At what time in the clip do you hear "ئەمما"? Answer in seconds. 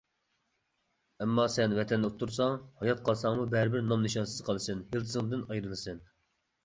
1.25-1.43